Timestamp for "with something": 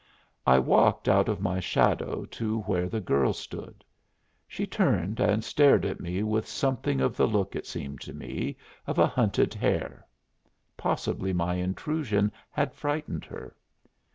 6.23-6.99